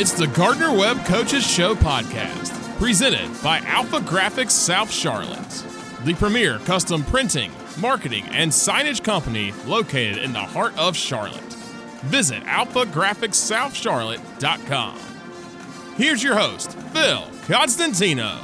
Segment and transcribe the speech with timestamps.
[0.00, 5.64] It's the Gardner Webb Coaches Show podcast, presented by Alpha Graphics South Charlotte,
[6.04, 11.42] the premier custom printing, marketing, and signage company located in the heart of Charlotte.
[12.04, 14.98] Visit alphagraphicsouthcharlotte.com.
[15.96, 18.38] Here's your host, Phil Constantino.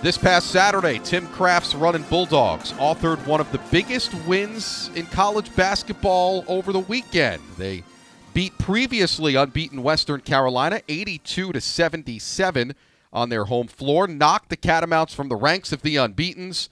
[0.00, 5.54] This past Saturday, Tim Craft's Running Bulldogs authored one of the biggest wins in college
[5.54, 7.42] basketball over the weekend.
[7.58, 7.84] They
[8.32, 12.74] beat previously unbeaten Western Carolina 82 to 77
[13.12, 16.68] on their home floor, knocked the Catamounts from the ranks of the unbeatens,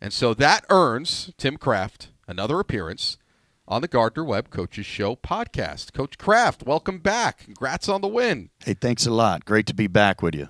[0.00, 3.18] and so that earns Tim Craft another appearance
[3.66, 5.92] on the Gardner Webb Coaches Show podcast.
[5.92, 7.38] Coach Craft, welcome back.
[7.38, 8.50] Congrats on the win.
[8.64, 9.44] Hey, thanks a lot.
[9.44, 10.48] Great to be back with you.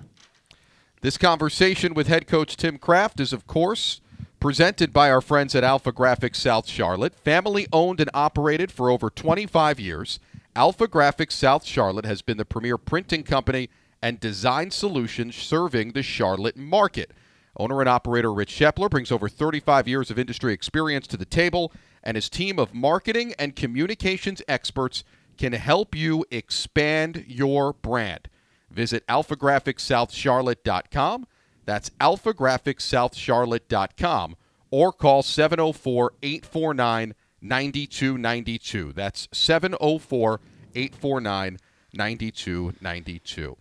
[1.01, 4.01] This conversation with head coach Tim Craft is, of course,
[4.39, 7.15] presented by our friends at Alpha Graphics South Charlotte.
[7.15, 10.19] Family owned and operated for over 25 years,
[10.55, 13.71] Alpha Graphics South Charlotte has been the premier printing company
[14.03, 17.09] and design solution serving the Charlotte market.
[17.57, 21.71] Owner and operator Rich Shepler brings over 35 years of industry experience to the table,
[22.03, 25.03] and his team of marketing and communications experts
[25.37, 28.29] can help you expand your brand.
[28.69, 31.25] Visit alphagraphicsouthcharlotte.com.
[31.65, 34.35] That's alphagraphicsouthcharlotte.com
[34.69, 38.93] or call 704 849 9292.
[38.93, 40.39] That's 704
[40.73, 41.57] 849
[41.93, 43.57] 9292.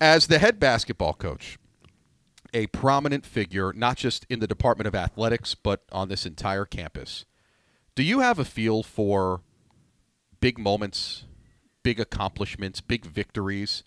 [0.00, 1.58] As the head basketball coach,
[2.52, 7.24] a prominent figure, not just in the Department of Athletics, but on this entire campus,
[7.94, 9.42] do you have a feel for
[10.40, 11.24] big moments,
[11.82, 13.84] big accomplishments, big victories,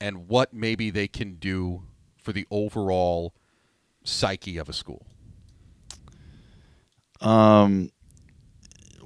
[0.00, 1.84] and what maybe they can do
[2.18, 3.34] for the overall
[4.02, 5.06] psyche of a school?
[7.24, 7.90] Um,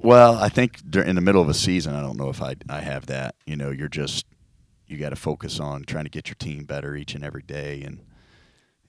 [0.01, 2.81] well, I think in the middle of a season, I don't know if I I
[2.81, 3.35] have that.
[3.45, 4.25] You know, you're just
[4.87, 7.81] you got to focus on trying to get your team better each and every day,
[7.83, 7.99] and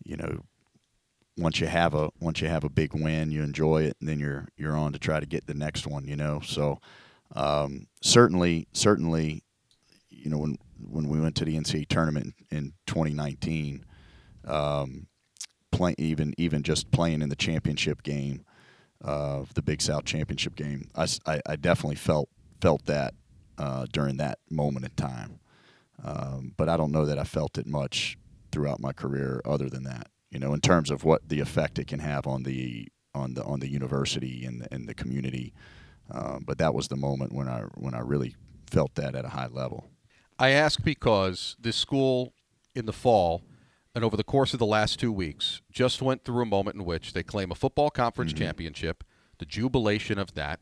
[0.04, 0.40] you know,
[1.38, 4.18] once you have a once you have a big win, you enjoy it, and then
[4.18, 6.04] you're you're on to try to get the next one.
[6.04, 6.80] You know, so
[7.34, 9.42] um, certainly certainly,
[10.10, 10.58] you know, when
[10.88, 13.84] when we went to the NCAA tournament in 2019,
[14.46, 15.06] um,
[15.70, 18.44] play, even even just playing in the championship game
[19.00, 20.90] of the Big South Championship game.
[20.94, 22.28] I, I, I definitely felt
[22.60, 23.14] felt that
[23.58, 25.40] uh, during that moment in time,
[26.04, 28.18] um, but I don't know that I felt it much
[28.52, 30.08] throughout my career other than that.
[30.30, 33.44] You know, in terms of what the effect it can have on the on the
[33.44, 35.52] on the university and and the community.
[36.12, 38.34] Um, but that was the moment when I when I really
[38.70, 39.90] felt that at a high level.
[40.38, 42.32] I ask because this school
[42.74, 43.42] in the fall
[43.94, 46.84] and over the course of the last two weeks, just went through a moment in
[46.84, 48.44] which they claim a football conference mm-hmm.
[48.44, 49.04] championship,
[49.38, 50.60] the jubilation of that,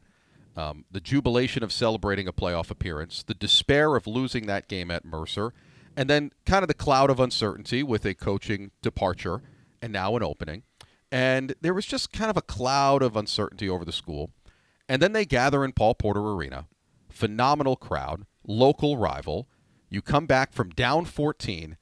[0.56, 5.04] um, the jubilation of celebrating a playoff appearance, the despair of losing that game at
[5.04, 5.52] Mercer,
[5.96, 9.42] and then kind of the cloud of uncertainty with a coaching departure
[9.82, 10.62] and now an opening.
[11.10, 14.30] And there was just kind of a cloud of uncertainty over the school.
[14.88, 16.66] And then they gather in Paul Porter Arena,
[17.08, 19.48] phenomenal crowd, local rival.
[19.90, 21.76] You come back from down 14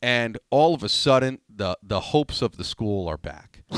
[0.00, 3.62] and all of a sudden the the hopes of the school are back.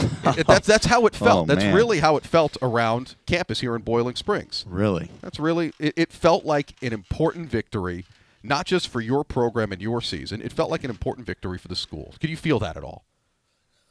[0.47, 1.45] that's that's how it felt.
[1.45, 1.75] Oh, that's man.
[1.75, 4.65] really how it felt around campus here in Boiling Springs.
[4.69, 8.05] Really, that's really it, it, felt like an important victory,
[8.43, 10.41] not just for your program and your season.
[10.43, 12.15] It felt like an important victory for the school.
[12.21, 13.05] Could you feel that at all?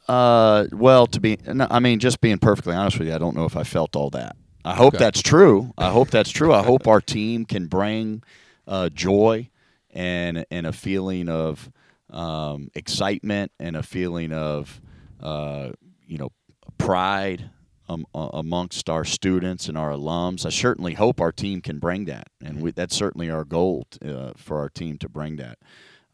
[0.08, 3.44] Uh, well, to be, I mean, just being perfectly honest with you, I don't know
[3.44, 4.34] if I felt all that.
[4.64, 5.04] I hope okay.
[5.04, 5.72] that's true.
[5.76, 6.52] I hope that's true.
[6.52, 8.22] I hope our team can bring
[8.66, 9.50] uh, joy
[9.92, 11.70] and and a feeling of
[12.10, 14.80] um, excitement and a feeling of
[15.20, 15.70] uh,
[16.06, 16.30] you know
[16.78, 17.50] pride
[17.88, 20.46] um, amongst our students and our alums.
[20.46, 24.32] I certainly hope our team can bring that, and we, that's certainly our goal uh,
[24.36, 25.58] for our team to bring that.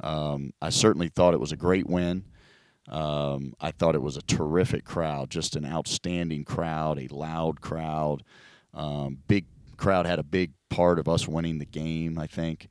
[0.00, 2.24] Um, I certainly thought it was a great win.
[2.88, 8.22] Um, I thought it was a terrific crowd, just an outstanding crowd, a loud crowd.
[8.72, 9.46] Um, big
[9.76, 12.68] crowd had a big part of us winning the game, I think.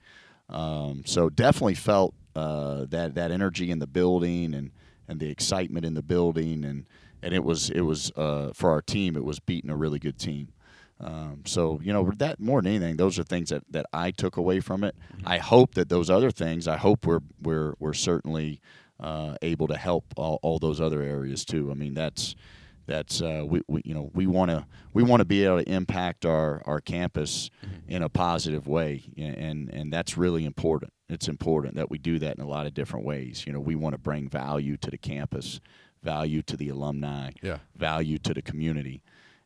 [0.50, 4.72] Um, so definitely felt uh, that that energy in the building and
[5.08, 6.86] and the excitement in the building and
[7.22, 10.18] and it was it was uh, for our team it was beating a really good
[10.18, 10.50] team.
[11.00, 14.38] Um, so you know that more than anything, those are things that, that I took
[14.38, 14.96] away from it.
[15.18, 15.28] Mm-hmm.
[15.28, 18.62] I hope that those other things, I hope we're we're we're certainly
[19.00, 21.70] uh, able to help all, all those other areas too.
[21.70, 22.36] I mean that's
[22.88, 25.70] that's uh, we, we you know we want to we want to be able to
[25.70, 27.92] impact our our campus mm-hmm.
[27.92, 30.92] in a positive way and and that's really important.
[31.10, 33.46] It's important that we do that in a lot of different ways.
[33.46, 35.60] You know we want to bring value to the campus
[36.04, 37.58] value to the alumni yeah.
[37.76, 39.02] value to the community.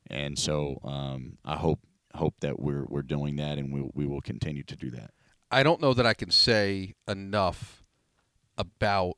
[0.07, 1.79] And so um, I hope
[2.15, 5.11] hope that we're we're doing that and we we will continue to do that.
[5.51, 7.83] I don't know that I can say enough
[8.57, 9.15] about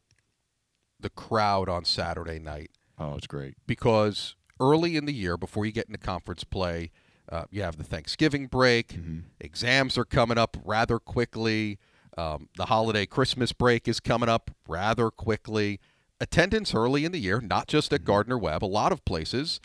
[0.99, 2.69] the crowd on Saturday night
[3.01, 3.55] Oh, it's great.
[3.67, 6.91] because early in the year, before you get into conference play,
[7.31, 8.89] uh, you have the Thanksgiving break.
[8.89, 9.19] Mm-hmm.
[9.39, 11.79] Exams are coming up rather quickly.
[12.17, 15.79] Um, the holiday Christmas break is coming up rather quickly.
[16.19, 17.95] Attendance early in the year, not just Mm-hmm.
[17.95, 19.59] at Gardner Webb, a lot of places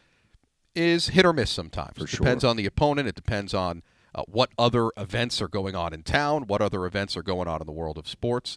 [0.75, 1.97] is hit or miss sometimes.
[1.99, 2.51] For it depends sure.
[2.51, 3.09] on the opponent.
[3.09, 3.83] It depends on
[4.15, 7.61] uh, what other events are going on in town, what other events are going on
[7.61, 8.57] in the world of sports.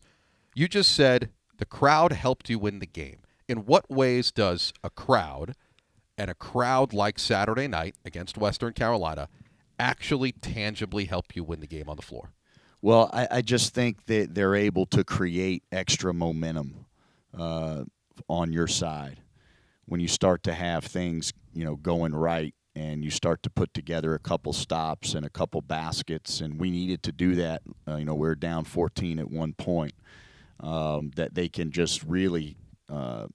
[0.53, 3.19] You just said the crowd helped you win the game.
[3.49, 5.55] In what ways does a crowd
[6.19, 9.27] and a crowd like Saturday night against Western Carolina
[9.79, 12.29] actually tangibly help you win the game on the floor?
[12.79, 16.85] Well, I, I just think that they're able to create extra momentum
[17.35, 17.85] uh,
[18.27, 19.21] on your side
[19.87, 23.73] when you start to have things, you know, going right, and you start to put
[23.73, 27.63] together a couple stops and a couple baskets, and we needed to do that.
[27.87, 29.93] Uh, you know, we are down 14 at one point.
[30.59, 32.57] Um, that they can just really
[32.89, 33.27] uh,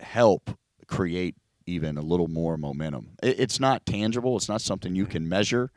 [0.00, 0.50] help
[0.86, 1.36] create
[1.66, 3.10] even a little more momentum.
[3.22, 4.36] It, it's not tangible.
[4.36, 5.70] It's not something you can measure.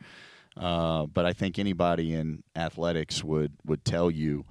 [0.57, 4.45] Uh, but I think anybody in athletics would, would tell you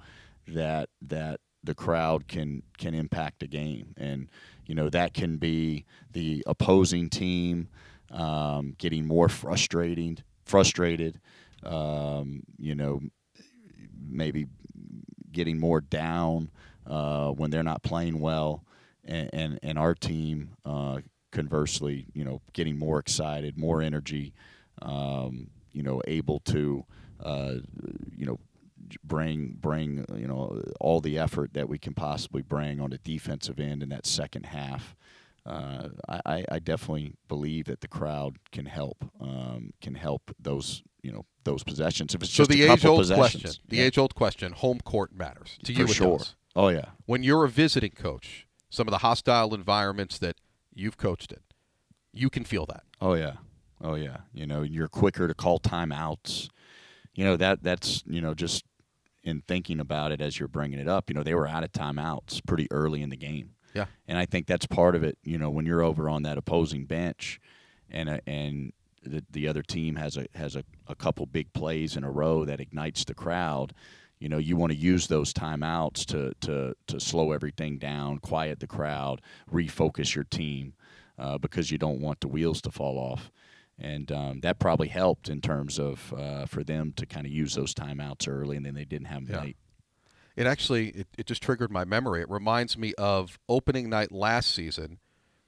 [0.47, 4.29] that that the crowd can can impact a game, and
[4.65, 7.67] you know that can be the opposing team
[8.11, 11.19] um, getting more frustrating, frustrated.
[11.63, 13.01] Um, you know,
[14.09, 14.47] maybe
[15.31, 16.49] getting more down
[16.87, 18.63] uh, when they're not playing well,
[19.09, 20.99] and and, and our team uh,
[21.31, 24.33] conversely, you know, getting more excited, more energy,
[24.81, 26.85] um, you know, able to,
[27.23, 27.55] uh,
[28.15, 28.39] you know,
[29.03, 33.59] bring bring you know all the effort that we can possibly bring on the defensive
[33.59, 34.95] end in that second half.
[35.45, 35.89] Uh,
[36.25, 41.25] I, I definitely believe that the crowd can help um, can help those you know
[41.43, 42.13] those possessions.
[42.13, 45.57] If it's So just the a age-old question, the yeah, age-old question, home court matters
[45.63, 45.85] to you.
[45.85, 46.19] for it sure.
[46.55, 50.35] Oh yeah, When you're a visiting coach, some of the hostile environments that
[50.73, 51.39] you've coached in,
[52.13, 52.83] you can feel that.
[53.01, 53.33] Oh yeah,
[53.81, 54.17] oh yeah.
[54.33, 56.49] You know, you're quicker to call timeouts.
[57.15, 58.63] You know that that's you know just
[59.23, 61.09] in thinking about it as you're bringing it up.
[61.09, 63.51] You know, they were out of timeouts pretty early in the game.
[63.75, 63.85] Yeah.
[64.07, 65.17] and I think that's part of it.
[65.23, 67.39] You know, when you're over on that opposing bench,
[67.89, 68.73] and uh, and
[69.03, 72.45] the, the other team has a has a, a couple big plays in a row
[72.45, 73.73] that ignites the crowd.
[74.19, 78.59] You know, you want to use those timeouts to to to slow everything down, quiet
[78.59, 79.21] the crowd,
[79.51, 80.73] refocus your team,
[81.17, 83.31] uh, because you don't want the wheels to fall off.
[83.81, 87.55] And um, that probably helped in terms of uh, for them to kind of use
[87.55, 89.41] those timeouts early, and then they didn't have them Yeah.
[89.43, 89.57] late.
[90.35, 92.21] It actually it, it just triggered my memory.
[92.21, 94.99] It reminds me of opening night last season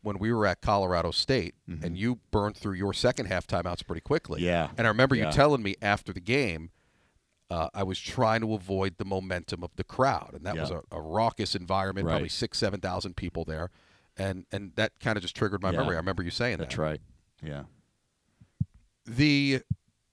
[0.01, 4.01] when we were at Colorado State and you burned through your second half timeouts pretty
[4.01, 4.39] quickly.
[4.39, 4.47] Mm-hmm.
[4.47, 4.69] Yeah.
[4.77, 6.71] And I remember you telling me after the game,
[7.51, 10.81] uh, I was trying to avoid the momentum of the crowd, and that was a,
[10.91, 13.69] a raucous environment, probably six, seven thousand people there,
[14.17, 15.79] and and that kind of just triggered my Yeah.
[15.79, 15.95] memory.
[15.95, 16.81] I remember you saying That's that.
[16.81, 17.01] right.
[17.43, 17.63] Yeah.
[19.05, 19.61] the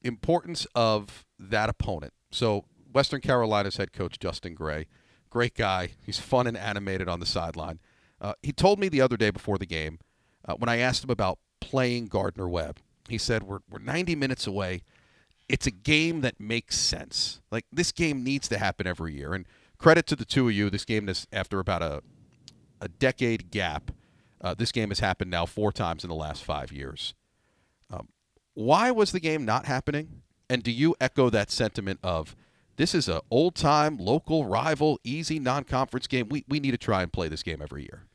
[0.02, 2.12] importance of that opponent.
[2.30, 4.86] So Western Carolina's head coach Justin Gray,
[5.30, 5.90] great guy.
[6.04, 7.80] He's fun and animated on the sideline.
[8.20, 9.98] Uh, he told me the other day before the game
[10.46, 12.78] uh, when I asked him about playing Gardner Webb.
[13.08, 14.82] He said we're we're 90 minutes away.
[15.48, 17.40] It's a game that makes sense.
[17.50, 19.34] Like this game needs to happen every year.
[19.34, 19.46] And
[19.78, 20.70] credit to the two of you.
[20.70, 22.02] This game is after about a
[22.80, 23.90] a decade gap.
[24.40, 27.14] Uh, this game has happened now four times in the last five years.
[28.58, 30.22] Why was the game not happening?
[30.50, 32.34] And do you echo that sentiment of
[32.74, 36.28] this is a old time local rival, easy non conference game?
[36.28, 38.08] We we need to try and play this game every year.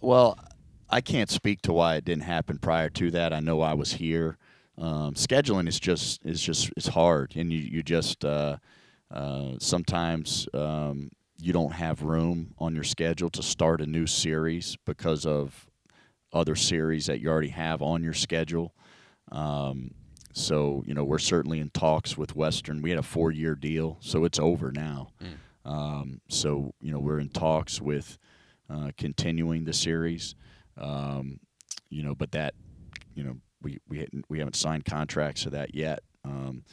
[0.00, 0.36] Well,
[0.88, 3.32] I can't speak to why it didn't happen prior to that.
[3.32, 4.36] I know I was here.
[4.80, 8.56] Um, scheduling is just is just it's hard, and you you just uh,
[9.10, 14.76] uh, sometimes um, you don't have room on your schedule to start a new series
[14.86, 15.66] because of
[16.32, 18.74] other series that you already have on your schedule.
[19.30, 19.90] Um,
[20.32, 22.80] so you know we're certainly in talks with Western.
[22.80, 25.08] We had a four-year deal, so it's over now.
[25.66, 28.16] Um, so you know we're in talks with
[28.70, 30.34] uh, continuing the series.
[30.78, 31.40] Um,
[31.90, 32.54] you know, but that
[33.14, 36.00] you know we we we haven't signed contracts for that yet.
[36.24, 36.64] Um,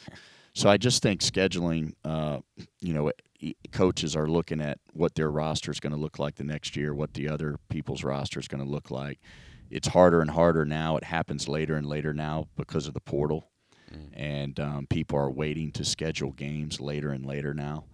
[0.53, 1.94] so I just think scheduling.
[2.03, 2.39] Uh,
[2.82, 3.12] you know,
[3.72, 6.94] coaches are looking at what their roster is going to look like the next year,
[6.94, 9.20] what the other people's roster is going to look like.
[9.70, 10.98] It's harder and harder now.
[10.98, 13.50] It happens later and later now because of the portal,
[14.13, 17.86] and um, people are waiting to schedule games later and later now.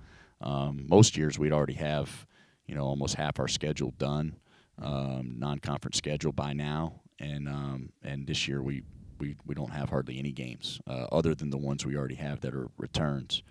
[0.42, 2.28] Um, most years we'd already have,
[2.68, 4.36] you know, almost half our schedule done,
[4.82, 8.84] um, non-conference schedule by now, and um, and this year we,
[9.20, 12.42] we we don't have hardly any games uh, other than the ones we already have
[12.42, 13.44] that are returns.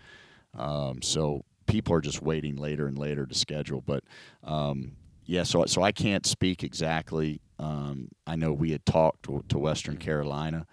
[0.55, 3.81] Um, so people are just waiting later and later to schedule.
[3.81, 4.05] But
[4.45, 4.93] um,
[5.25, 7.41] yeah, so so I can't speak exactly.
[7.59, 10.67] Um, I know we had talked to, to Western Carolina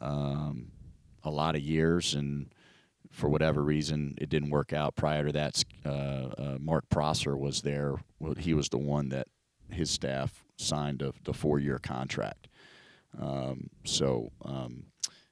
[0.00, 0.72] um,
[1.22, 2.52] a lot of years, and
[3.10, 4.96] for whatever reason, it didn't work out.
[4.96, 7.94] Prior to that, uh, uh, Mark Prosser was there.
[8.18, 9.28] Well, he was the one that
[9.70, 12.48] his staff signed a, the four-year contract.
[13.20, 14.84] Um, so um,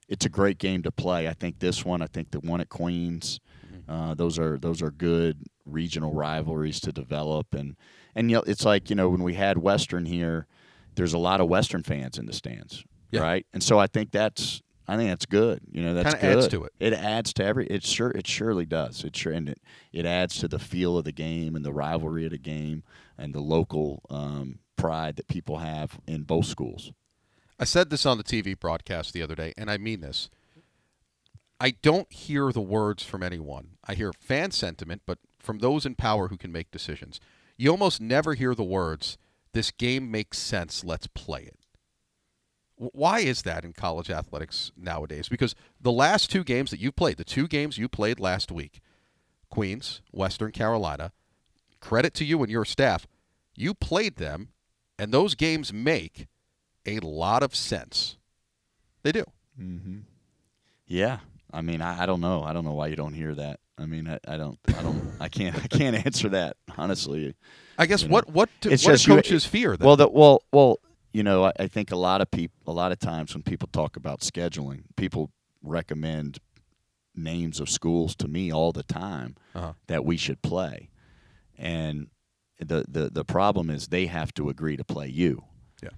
[0.08, 1.28] it's a great game to play.
[1.28, 2.02] I think this one.
[2.02, 3.40] I think the one at Queens.
[3.88, 7.76] Uh, those are those are good regional rivalries to develop, and
[8.14, 10.46] and you know, it's like you know when we had Western here,
[10.94, 13.20] there's a lot of Western fans in the stands, Yeah.
[13.22, 13.46] right?
[13.52, 15.60] And so I think that's I think that's good.
[15.72, 16.38] You know, that's Kinda good.
[16.44, 16.72] adds to it.
[16.78, 17.66] It adds to every.
[17.66, 19.02] It sure it surely does.
[19.02, 19.60] It sure and it,
[19.92, 22.84] it adds to the feel of the game and the rivalry of the game
[23.18, 26.92] and the local um, pride that people have in both schools.
[27.58, 30.30] I said this on the TV broadcast the other day, and I mean this.
[31.60, 33.72] I don't hear the words from anyone.
[33.84, 37.20] I hear fan sentiment, but from those in power who can make decisions.
[37.58, 39.18] You almost never hear the words,
[39.52, 41.58] this game makes sense, let's play it.
[42.76, 45.28] Why is that in college athletics nowadays?
[45.28, 48.80] Because the last two games that you played, the two games you played last week,
[49.50, 51.12] Queens, Western Carolina,
[51.80, 53.06] credit to you and your staff,
[53.54, 54.48] you played them,
[55.00, 56.26] and those games make
[56.86, 58.16] a lot of sense.
[59.02, 59.24] They do.
[60.86, 61.18] Yeah,
[61.52, 62.42] I mean, I, I don't know.
[62.42, 63.60] I don't know why you don't hear that.
[63.78, 67.34] I mean, I, I don't, I don't, I can't, I can't answer that honestly.
[67.78, 69.86] I guess You know, what what do, it's what just do you- fear then?
[69.86, 70.78] Well, the, well, well,
[71.12, 73.68] you know, I, I think a lot of people, a lot of times when people
[73.72, 75.30] talk about scheduling, people
[75.62, 76.38] recommend
[77.14, 79.72] names of schools to me all the time Uh-huh.
[79.86, 80.90] that we should play,
[81.58, 82.08] and
[82.60, 85.44] the the the problem is they have to agree to play you.
[85.82, 85.90] Yeah.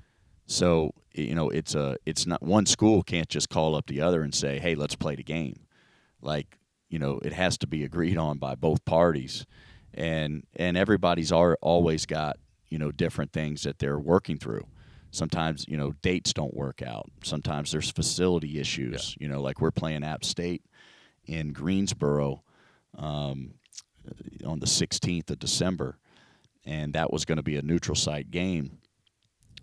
[0.46, 4.22] So you know, it's a it's not one school can't just call up the other
[4.22, 5.60] and say, "Hey, let's play the game."
[6.20, 9.46] Like you know, it has to be agreed on by both parties,
[9.94, 12.38] and and everybody's are, always got
[12.68, 14.66] you know different things that they're working through.
[15.10, 17.10] Sometimes you know dates don't work out.
[17.22, 19.16] Sometimes there's facility issues.
[19.18, 20.62] You know, like we're playing App State
[21.26, 22.42] in Greensboro
[22.96, 23.54] um,
[24.44, 25.98] on the 16th of December,
[26.64, 28.78] and that was going to be a neutral site game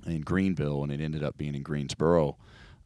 [0.05, 2.37] in Greenville, and it ended up being in Greensboro.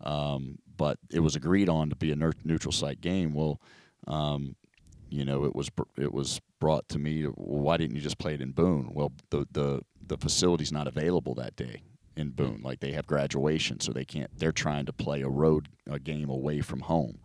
[0.02, 3.34] Um, but it was agreed on to be a neutral site game.
[3.34, 3.62] Well,
[4.08, 4.56] um,
[5.10, 7.26] you know, it was it was brought to me.
[7.26, 8.90] Well, why didn't you just play it in Boone?
[8.94, 11.84] Well, the the the facility's not available that day
[12.16, 12.62] in Boone.
[12.64, 14.32] Like they have graduation, so they can't.
[14.38, 17.20] They're trying to play a road a game away from home.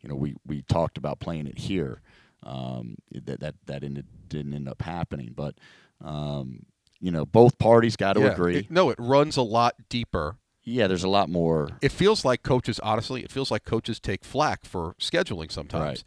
[0.00, 2.00] You know, we we talked about playing it here.
[2.42, 5.56] Um, that that that ended, didn't end up happening, but
[6.04, 6.66] um,
[7.00, 8.56] you know, both parties got to Yeah, agree.
[8.58, 10.36] it- no, it runs a lot deeper.
[10.62, 11.68] yeah, there's a lot more.
[11.82, 16.04] It feels like coaches, honestly, it feels like coaches take flack for scheduling sometimes, Right.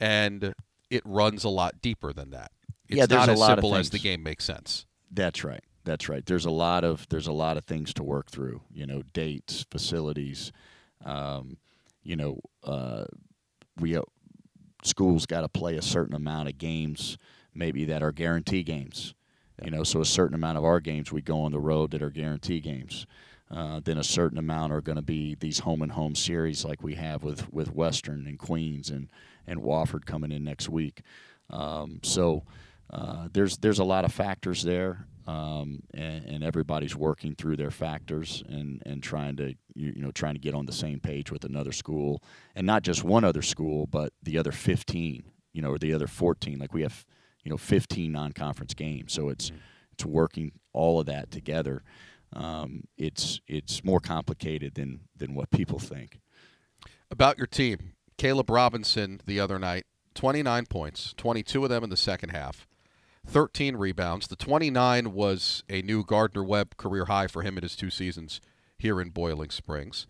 [0.00, 0.54] and
[0.88, 2.50] it runs a lot deeper than that.
[2.88, 4.86] It's Yeah, there's not a as lot of simple as the game makes sense.
[5.12, 5.62] That's right.
[5.84, 6.24] That's right.
[6.26, 8.62] There's a lot of there's a lot of things to work through.
[8.72, 10.50] You know, dates, facilities.
[11.04, 11.56] Um,
[12.02, 13.04] you know, uh,
[13.78, 14.02] we uh,
[14.82, 17.16] schools got to play a certain amount of games,
[17.54, 19.14] maybe that are guarantee games.
[19.62, 22.02] You know, so a certain amount of our games we go on the road that
[22.02, 23.06] are guarantee games.
[23.50, 26.82] Uh, then a certain amount are going to be these home and home series like
[26.82, 29.08] we have with with Western and Queens and
[29.46, 31.02] and Wofford coming in next week.
[31.50, 32.44] Um, so
[32.90, 37.70] uh, there's there's a lot of factors there, um, and, and everybody's working through their
[37.70, 41.30] factors and, and trying to you, you know trying to get on the same page
[41.30, 42.22] with another school,
[42.54, 46.06] and not just one other school, but the other 15, you know, or the other
[46.06, 46.58] 14.
[46.58, 47.04] Like we have
[47.44, 49.52] you know 15 non-conference games, so it's
[49.92, 51.82] it's working all of that together.
[52.32, 56.20] Um, it's it's more complicated than than what people think.
[57.10, 61.96] About your team, Caleb Robinson the other night, 29 points, 22 of them in the
[61.96, 62.68] second half,
[63.26, 64.28] 13 rebounds.
[64.28, 68.40] The 29 was a new Gardner Webb career high for him in his two seasons
[68.78, 70.06] here in Boiling Springs.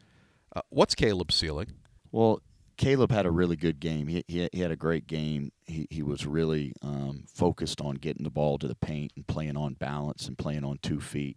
[0.55, 1.75] Uh, what's Caleb's ceiling?
[2.13, 2.43] Well,
[2.81, 4.07] Caleb had a really good game.
[4.07, 5.53] He, he, he had a great game.
[5.67, 9.59] He, he was really um, focused on getting the ball to the paint and playing
[9.59, 11.37] on balance and playing on two feet.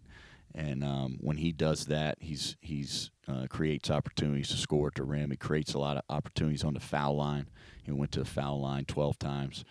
[0.56, 5.04] And um, when he does that, he's he's uh, creates opportunities to score at the
[5.04, 5.32] rim.
[5.32, 7.50] He creates a lot of opportunities on the foul line.
[7.84, 9.66] He went to the foul line 12 times.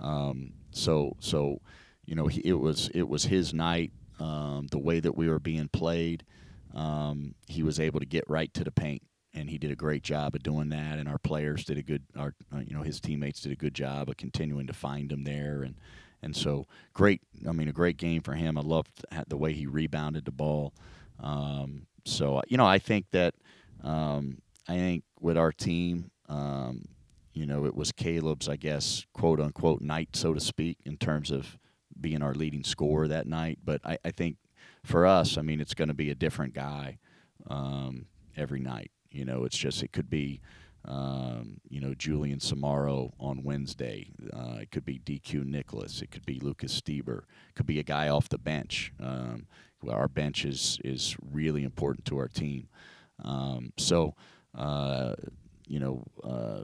[0.00, 1.60] Um, so so
[2.04, 3.92] you know he, it was it was his night.
[4.18, 6.24] Um, the way that we were being played,
[6.74, 9.02] um, he was able to get right to the paint,
[9.34, 10.98] and he did a great job of doing that.
[10.98, 13.74] And our players did a good, our uh, you know his teammates did a good
[13.74, 15.76] job of continuing to find him there, and
[16.22, 17.20] and so great.
[17.48, 18.56] I mean, a great game for him.
[18.56, 20.74] I loved the way he rebounded the ball.
[21.20, 23.34] Um, so you know, I think that
[23.82, 26.86] um, I think with our team, um,
[27.32, 31.30] you know, it was Caleb's, I guess, quote unquote night, so to speak, in terms
[31.30, 31.58] of
[32.00, 33.58] being our leading scorer that night.
[33.64, 34.36] But I, I think
[34.84, 36.98] for us, I mean, it's going to be a different guy
[37.48, 38.90] um, every night.
[39.12, 40.40] You know, it's just it could be.
[40.84, 44.10] Um, you know, Julien Soumaoro on Wednesday.
[44.32, 46.02] Uh, it could be DQ Nicholas.
[46.02, 47.18] It could be Lucas Stieber.
[47.18, 48.92] It could be a guy off the bench.
[48.98, 49.46] Um,
[49.88, 52.66] our bench is, is really important to our team.
[53.24, 54.16] Um, so,
[54.56, 55.14] uh,
[55.68, 56.62] you know, uh,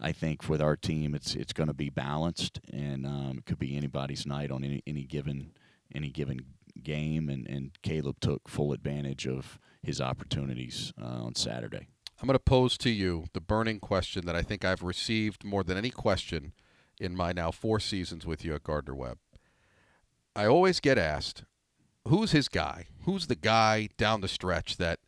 [0.00, 3.58] I think with our team, it's it's going to be balanced, and um, it could
[3.58, 5.50] be anybody's night on any any given
[5.92, 6.40] any given
[6.88, 7.28] game.
[7.28, 11.88] And, and Caleb took full advantage of his opportunities uh, on Saturday.
[12.20, 15.62] I'm going to pose to you the burning question that I think I've received more
[15.62, 16.52] than any question
[17.00, 19.18] in my now four seasons with you at Gardner Webb.
[20.34, 21.44] I always get asked,
[22.08, 22.86] who's his guy?
[23.04, 24.98] Who's the guy down the stretch that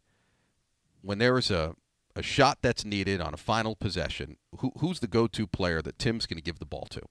[1.03, 1.75] when there is a,
[2.15, 5.99] a shot that's needed on a final possession, who, who's the go to player that
[5.99, 7.03] Tim's going to give the ball to?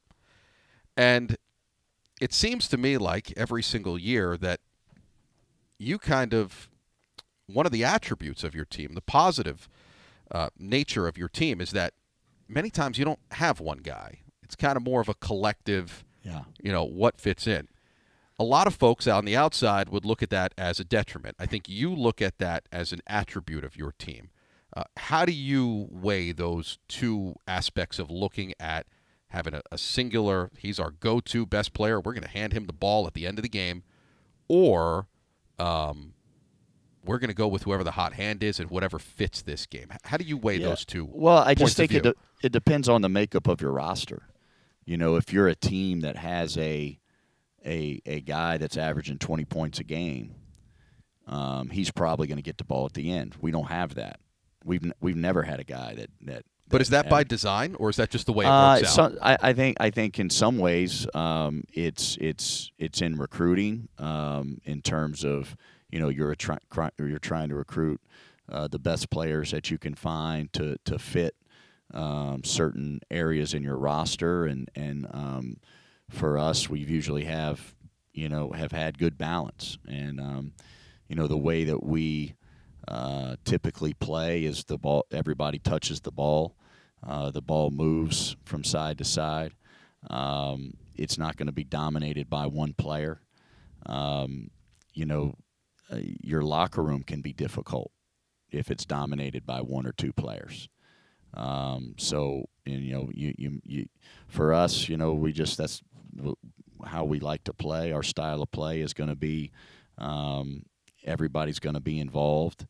[0.95, 1.37] And
[2.19, 4.59] it seems to me like every single year that
[5.77, 6.69] you kind of,
[7.47, 9.69] one of the attributes of your team, the positive
[10.31, 11.93] uh, nature of your team, is that
[12.47, 14.19] many times you don't have one guy.
[14.43, 16.43] It's kind of more of a collective, yeah.
[16.61, 17.67] you know, what fits in
[18.39, 21.35] a lot of folks on the outside would look at that as a detriment.
[21.37, 24.29] I think you look at that as an attribute of your team.
[24.75, 28.85] Uh, how do you weigh those two aspects of looking at
[29.29, 32.65] having a, a singular, he's our go to best player, we're going to hand him
[32.65, 33.83] the ball at the end of the game,
[34.47, 35.07] or
[35.59, 36.13] um,
[37.05, 39.87] we're going to go with whoever the hot hand is and whatever fits this game?
[40.03, 40.69] How do you weigh Yeah.
[40.69, 41.07] those two?
[41.11, 44.23] Well, I just think it, de- it depends on the makeup of your roster.
[44.85, 46.99] You know, if you're a team that has a
[47.65, 50.33] a a guy that's averaging 20 points a game,
[51.27, 53.35] um, he's probably going to get the ball at the end.
[53.39, 54.19] We don't have that.
[54.63, 56.43] We've n- we've never had a guy that that.
[56.69, 58.87] But is that had- by design, or is that just the way it uh, works
[58.89, 58.93] out?
[58.93, 63.89] some- I, I think I think in some ways um, it's it's it's in recruiting
[63.97, 65.55] um, in terms of
[65.89, 66.57] you know you're a try,
[66.97, 67.99] you're trying to recruit
[68.51, 71.35] uh, the best players that you can find to to fit
[71.93, 74.45] um, certain areas in your roster.
[74.45, 75.57] And and um,
[76.09, 77.75] for us we've usually have
[78.13, 79.77] you know have had good balance.
[79.87, 80.53] And um,
[81.07, 82.35] you know the way that we
[82.87, 86.55] uh, typically play is the ball everybody touches the ball.
[87.05, 89.53] Uh, the ball moves from side to side.
[90.09, 93.21] Um, it's not going to be dominated by one player.
[93.85, 94.49] Um,
[94.93, 95.35] you know
[95.91, 97.91] uh, your locker room can be difficult
[98.51, 100.67] if it's dominated by one or two players.
[101.33, 103.85] Um, so and, you know you, you you
[104.27, 105.81] for us you know we just that's
[106.85, 107.91] how we like to play.
[107.91, 109.51] Our style of play is going to be
[109.97, 110.63] um,
[111.03, 112.65] everybody's going to be involved.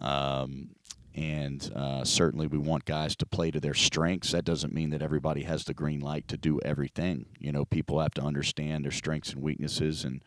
[0.00, 0.70] Um,
[1.14, 4.32] and uh, certainly we want guys to play to their strengths.
[4.32, 7.26] That doesn't mean that everybody has the green light to do everything.
[7.40, 10.22] You know people have to understand their strengths and weaknesses and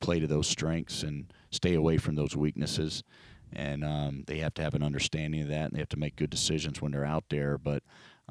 [0.00, 3.02] play to those strengths and stay away from those weaknesses.
[3.52, 6.14] And um, they have to have an understanding of that and they have to make
[6.14, 7.58] good decisions when they're out there.
[7.58, 7.82] But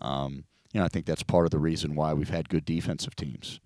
[0.02, 3.16] um, you know i think that's part of the reason why we've had good defensive
[3.16, 3.60] teams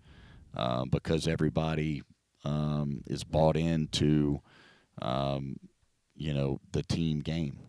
[0.55, 2.03] um, because everybody
[2.43, 4.41] um, is bought into
[5.01, 5.57] um,
[6.15, 7.59] you know the team game.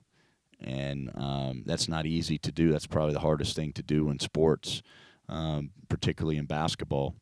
[0.64, 2.71] And um, that's not easy to do.
[2.71, 4.81] That's probably the hardest thing to do in sports
[5.29, 7.14] um, particularly in basketball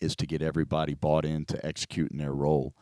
[0.00, 2.74] is to get everybody bought in into executing their role.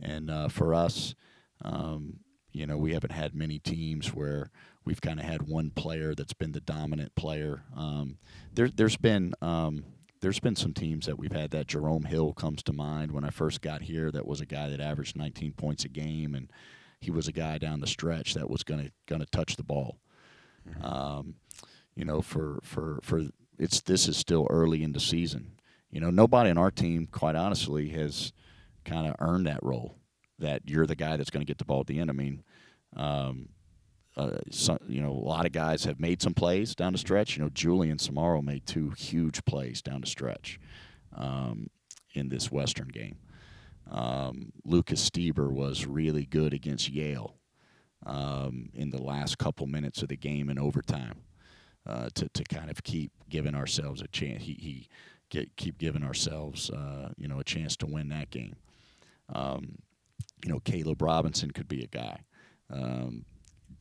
[0.00, 1.14] And uh, for us
[1.62, 2.20] um,
[2.52, 4.50] you know we haven't had many teams where
[4.84, 7.64] we've kind of had one player that's been the dominant player.
[7.76, 8.18] Um,
[8.52, 9.84] there, there's been um,
[10.24, 13.12] there's been some teams that we've had that Jerome Hill comes to mind.
[13.12, 16.34] When I first got here that was a guy that averaged 19 points a game
[16.34, 16.50] and
[16.98, 19.62] he was a guy down the stretch that was going to going to touch the
[19.62, 19.98] ball.
[20.82, 21.34] Um,
[21.94, 23.24] you know for for for
[23.58, 25.52] it's this is still early in the season.
[25.90, 28.32] You know nobody on our team quite honestly has
[28.86, 29.98] kind of earned that role
[30.38, 32.08] that you're the guy that's going to get the ball at the end.
[32.08, 32.42] I mean
[32.96, 33.50] um,
[34.16, 34.38] uh,
[34.86, 37.36] you know, a lot of guys have made some plays down the stretch.
[37.36, 40.60] You know, Julien Soumaoro made two huge plays down the stretch
[41.16, 41.68] um,
[42.14, 43.16] in this Western game.
[43.90, 47.36] Um, Lucas Stieber was really good against Yale
[48.06, 51.22] um, in the last couple minutes of the game in overtime
[51.86, 54.42] uh, to, to kind of keep giving ourselves a chance.
[54.42, 54.88] He, he
[55.28, 58.56] get, keep giving ourselves, uh, you know, a chance to win that game.
[59.34, 59.78] Um,
[60.44, 62.20] you know, Caleb Robinson could be a guy.
[62.70, 63.24] Um,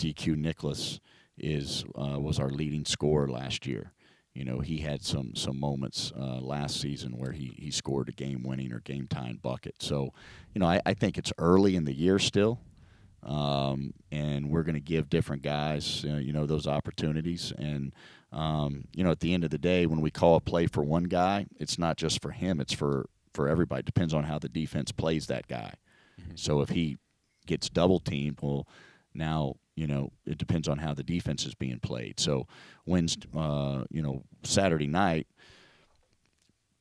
[0.04, 1.00] DQ Nicholas
[1.38, 3.94] is uh, was our leading scorer last year.
[4.34, 8.12] You know, he had some some moments uh, last season where he, he scored a
[8.12, 9.76] game winning or game time bucket.
[9.80, 10.13] So,
[10.54, 12.60] you know, I, I think it's early in the year still,
[13.22, 17.54] um, and we're going to give different guys uh, you know those opportunities.
[17.58, 17.94] And
[18.32, 20.84] um, you know, at the end of the day, when we call a play for
[20.84, 23.82] one guy, it's not just for him; it's for for everybody.
[23.82, 25.76] It depends on how the defense plays that guy.
[26.20, 26.32] Mm-hmm.
[26.36, 26.98] So if he
[27.46, 28.68] gets double teamed, well,
[29.13, 32.19] now you know it depends on how the defense is being played.
[32.19, 32.47] So
[32.86, 35.28] when uh, you know Saturday night,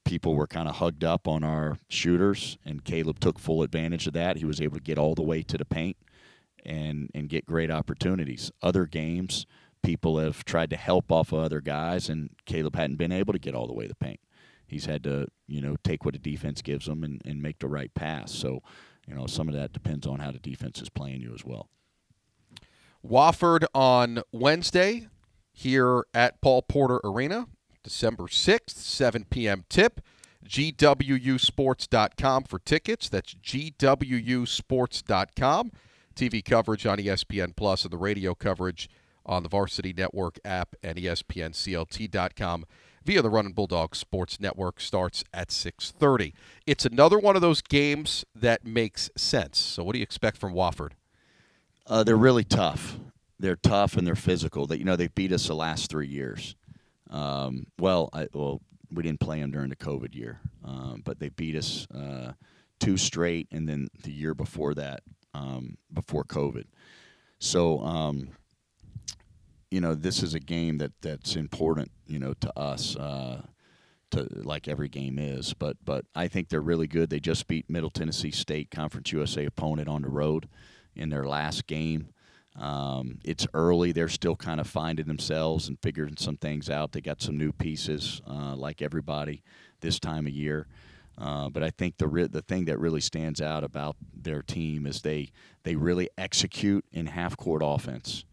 [0.05, 4.12] people were kind of hugged up on our shooters, and Caleb took full advantage of
[4.14, 4.37] that.
[4.37, 5.97] He was able to get all the way to the paint
[6.64, 8.51] and and get great opportunities.
[8.62, 9.47] Other games,
[9.83, 13.38] people have tried to help off of other guys, and Caleb hadn't been able to
[13.38, 14.21] get all the way to the paint.
[14.66, 17.68] He's had to, you know, take what the defense gives him and, and make the
[17.68, 18.33] right pass.
[18.33, 18.62] So,
[19.07, 21.68] you know, some of that depends on how the defense is playing you as well.
[23.07, 25.09] Wofford on Wednesday
[25.53, 27.49] here at Paul Porter Arena,
[27.83, 29.65] December 6th, 7 p.m.
[29.69, 30.01] tip.
[30.49, 33.09] GWUsports.com for tickets.
[33.09, 35.73] That's GWUsports.com.
[36.15, 38.91] TV coverage on ESPN Plus and the radio coverage
[39.25, 42.67] on the Varsity Network app and ESPNCLT.com
[43.05, 46.35] via the Running Bulldog Sports Network starts at 6:30.
[46.67, 49.59] It's another one of those games that makes sense.
[49.59, 50.93] So what do you expect from Wofford?
[51.87, 52.99] Uh, they're really tough.
[53.38, 54.66] They're tough and they're physical.
[54.66, 56.55] That you know they beat us the last three years.
[57.11, 61.29] Um, well, I, well, we didn't play them during the COVID year, um, but they
[61.29, 62.33] beat us uh,
[62.79, 65.03] two straight, and then the year before that,
[65.35, 66.64] um, before COVID.
[67.38, 68.29] So, um,
[69.71, 72.97] you know, this is a game that that's important, you know, to us.
[72.97, 73.42] Uh,
[74.12, 77.09] to like every game is, but but I think they're really good.
[77.09, 80.49] They just beat Middle Tennessee State Conference USA opponent on the road
[80.95, 82.09] in their last game.
[82.57, 86.93] Um, it's early; they're still kind of finding themselves and figuring some things out.
[86.93, 89.43] They got some new pieces, uh, like everybody
[89.81, 90.67] this time of year.
[91.19, 94.87] Uh, but I think the re- the thing that really stands out about their team
[94.87, 95.31] is they
[95.63, 98.25] they really execute in half court offense.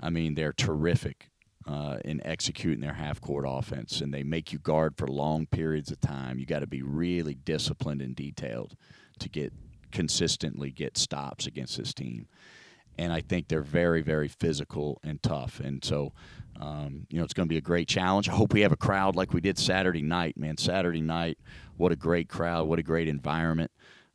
[0.00, 1.30] I mean, they're terrific
[1.66, 5.90] uh, in executing their half court offense, and they make you guard for long periods
[5.90, 6.38] of time.
[6.38, 8.76] You got to be really disciplined and detailed
[9.20, 9.52] to get
[9.92, 12.26] consistently get stops against this team.
[12.98, 15.60] And I think they're very, very physical and tough.
[15.60, 16.12] And so,
[16.60, 18.28] um, you know, it's going to be a great challenge.
[18.28, 20.58] I hope we have a crowd like we did Saturday night, man.
[20.58, 21.38] Saturday night,
[21.76, 23.70] what a great crowd, what a great environment.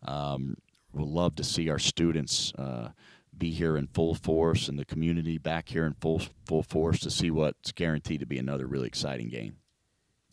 [0.06, 0.58] Um,
[0.94, 2.90] we'll love to see our students uh,
[3.38, 7.12] be here in full force and the community back here in full full force to
[7.12, 9.58] see what's guaranteed to be another really exciting game.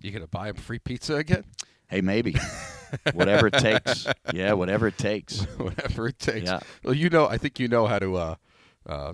[0.00, 1.44] You gonna buy them free pizza again?
[1.94, 2.34] Hey, maybe.
[3.12, 4.08] whatever it takes.
[4.32, 5.42] Yeah, whatever it takes.
[5.58, 6.50] whatever it takes.
[6.50, 6.58] Yeah.
[6.82, 8.34] Well, you know, I think you know how to uh,
[8.84, 9.12] uh,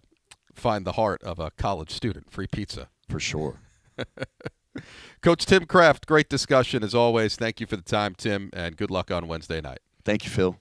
[0.54, 2.32] find the heart of a college student.
[2.32, 2.88] Free pizza.
[3.06, 3.60] For sure.
[5.20, 7.36] Coach Tim Craft, great discussion as always.
[7.36, 9.80] Thank you for the time, Tim, and good luck on Wednesday night.
[10.02, 10.56] Thank you, Phil.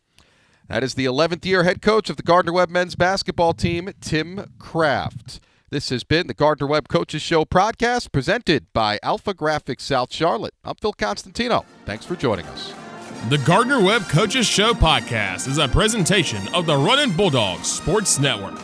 [0.67, 4.51] That is the 11th year head coach of the Gardner Webb men's basketball team, Tim
[4.59, 5.39] Craft.
[5.71, 10.55] This has been the Gardner Webb Coaches Show podcast presented by Alpha Graphics South Charlotte.
[10.63, 11.63] I'm Phil Constantino.
[11.85, 12.73] Thanks for joining us.
[13.29, 18.59] The Gardner Webb Coaches Show podcast is a presentation of the Running Bulldogs Sports Network.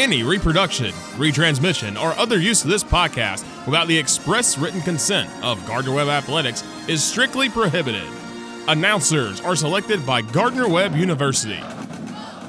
[0.00, 5.64] Any reproduction, retransmission, or other use of this podcast without the express written consent of
[5.68, 8.08] Gardner Webb Athletics is strictly prohibited.
[8.66, 11.60] Announcers are selected by Gardner Webb University.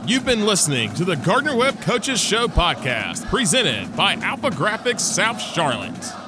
[0.06, 5.40] You've been listening to the Gardner Webb Coaches Show podcast, presented by Alpha Graphics South
[5.42, 6.23] Charlotte.